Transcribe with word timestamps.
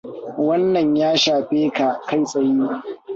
Wannan 0.37 0.95
ya 0.97 1.17
shafe 1.17 1.69
ka 1.73 1.99
kai 2.07 2.23
tsaye. 2.25 2.81